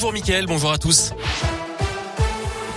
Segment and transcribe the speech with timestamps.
[0.00, 1.12] Bonjour Mickaël, bonjour à tous.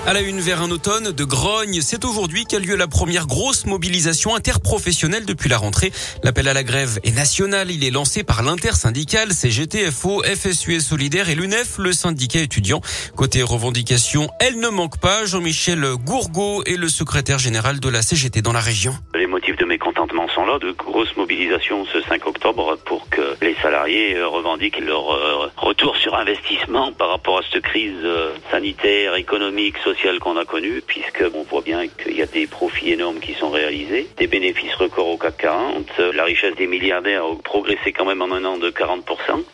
[0.08, 3.68] À la une vers un automne de grogne, c'est aujourd'hui qu'a lieu la première grosse
[3.68, 5.92] mobilisation interprofessionnelle depuis la rentrée.
[6.24, 11.30] L'appel à la grève est national, il est lancé par l'intersyndical CGT, FO, FSUE Solidaire
[11.30, 12.82] et l'UNEF, le syndicat étudiant.
[13.16, 15.26] Côté revendication, elle ne manque pas.
[15.26, 18.96] Jean-Michel Gourgaud est le secrétaire général de la CGT dans la région.
[19.14, 23.56] Les motifs de mécontentement sont là, de grosses mobilisations ce 5 octobre pour que les
[23.62, 29.78] salariés revendiquent leur euh, retour sur investissement par rapport à cette crise euh, sanitaire, économique,
[29.78, 33.34] sociale qu'on a connue, puisque on voit bien qu'il y a des profits énormes qui
[33.34, 38.06] sont réalisés, des bénéfices records au CAC 40, la richesse des milliardaires a progressé quand
[38.06, 39.02] même en un an de 40%,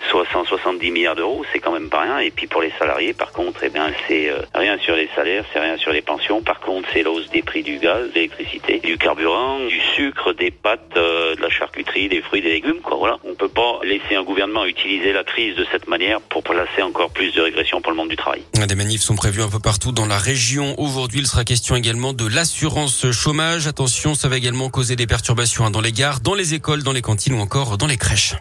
[0.09, 2.19] soit 170 milliards d'euros, c'est quand même pas rien.
[2.19, 5.59] Et puis pour les salariés, par contre, eh bien c'est rien sur les salaires, c'est
[5.59, 6.41] rien sur les pensions.
[6.41, 10.33] Par contre, c'est la hausse des prix du gaz, de l'électricité, du carburant, du sucre,
[10.33, 10.97] des pâtes,
[11.37, 12.81] de la charcuterie, des fruits, des légumes.
[12.83, 12.97] Quoi.
[12.97, 16.81] Voilà, on peut pas laisser un gouvernement utiliser la crise de cette manière pour placer
[16.81, 18.43] encore plus de régression pour le monde du travail.
[18.53, 20.75] Des manifs sont prévus un peu partout dans la région.
[20.77, 23.67] Aujourd'hui, il sera question également de l'assurance chômage.
[23.67, 27.01] Attention, ça va également causer des perturbations dans les gares, dans les écoles, dans les
[27.01, 28.35] cantines ou encore dans les crèches.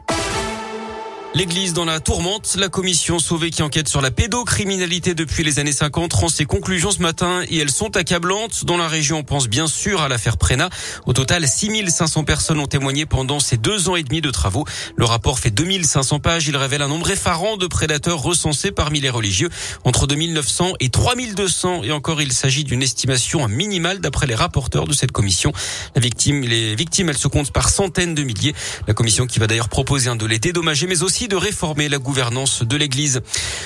[1.36, 5.70] L'église dans la tourmente, la commission sauvée qui enquête sur la pédocriminalité depuis les années
[5.70, 8.64] 50 rend ses conclusions ce matin et elles sont accablantes.
[8.64, 10.70] Dans la région, on pense bien sûr à l'affaire Prena.
[11.04, 14.64] Au total, 6500 personnes ont témoigné pendant ces deux ans et demi de travaux.
[14.96, 16.48] Le rapport fait 2500 pages.
[16.48, 19.50] Il révèle un nombre effarant de prédateurs recensés parmi les religieux
[19.84, 21.82] entre 2900 et 3200.
[21.84, 25.52] Et encore, il s'agit d'une estimation minimale d'après les rapporteurs de cette commission.
[25.94, 28.54] La victime, les victimes, elles se comptent par centaines de milliers.
[28.88, 31.98] La commission qui va d'ailleurs proposer un de les dédommager, mais aussi de réformer la
[31.98, 33.20] gouvernance de l'Église.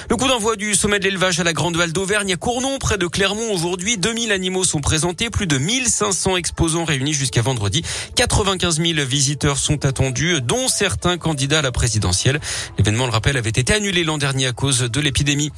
[0.08, 2.98] Le coup d'envoi du sommet de l'élevage à la Grande Val d'Auvergne à Cournon, près
[2.98, 3.98] de Clermont aujourd'hui.
[3.98, 7.82] 2000 animaux sont présentés, plus de 1500 exposants réunis jusqu'à vendredi.
[8.16, 12.40] 95 000 visiteurs sont attendus, dont certains candidats à la présidentielle.
[12.78, 15.50] L'événement, le rappel, avait été annulé l'an dernier à cause de l'épidémie.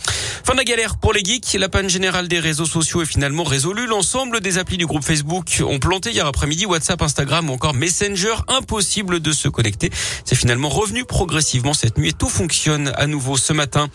[0.45, 1.55] Fin de la galère pour les geeks.
[1.55, 3.87] La panne générale des réseaux sociaux est finalement résolue.
[3.87, 8.35] L'ensemble des applis du groupe Facebook ont planté hier après-midi WhatsApp, Instagram ou encore Messenger.
[8.49, 9.91] Impossible de se connecter.
[10.25, 13.89] C'est finalement revenu progressivement cette nuit et tout fonctionne à nouveau ce matin.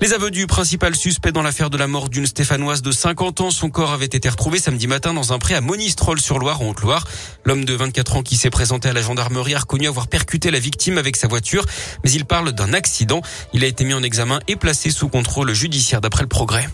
[0.00, 3.50] Les aveux du principal suspect dans l'affaire de la mort d'une Stéphanoise de 50 ans,
[3.50, 7.06] son corps avait été retrouvé samedi matin dans un pré à Monistrol-sur-Loire en Haute-Loire.
[7.44, 10.58] L'homme de 24 ans qui s'est présenté à la gendarmerie a reconnu avoir percuté la
[10.58, 11.64] victime avec sa voiture,
[12.04, 13.20] mais il parle d'un accident.
[13.52, 16.66] Il a été mis en examen et placé sous contrôle judiciaire d'après le progrès.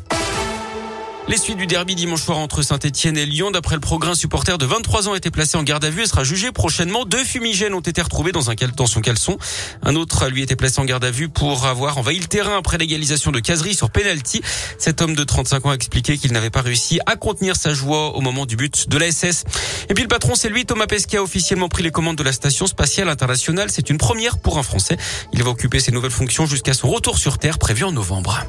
[1.28, 4.64] Les suites du derby dimanche soir entre Saint-Etienne et Lyon, d'après le programme, supporter de
[4.64, 7.04] 23 ans a été placé en garde à vue et sera jugé prochainement.
[7.04, 9.36] Deux fumigènes ont été retrouvés dans, un dans son caleçon.
[9.82, 12.56] Un autre a lui été placé en garde à vue pour avoir envahi le terrain
[12.56, 14.40] après l'égalisation de Casery sur penalty.
[14.78, 18.16] Cet homme de 35 ans a expliqué qu'il n'avait pas réussi à contenir sa joie
[18.16, 19.42] au moment du but de la SS.
[19.90, 22.32] Et puis le patron, c'est lui, Thomas Pesquet, a officiellement pris les commandes de la
[22.32, 23.68] station spatiale internationale.
[23.72, 24.96] C'est une première pour un Français.
[25.32, 28.46] Il va occuper ses nouvelles fonctions jusqu'à son retour sur Terre prévu en novembre.